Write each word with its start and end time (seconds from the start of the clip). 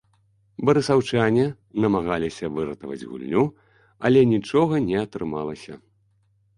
Барысаўчане 0.69 1.43
намагаліся 1.85 2.51
выратаваць 2.57 3.07
гульню, 3.13 3.45
але 4.09 4.19
нічога 4.35 4.85
не 4.91 4.97
атрымалася. 5.07 5.73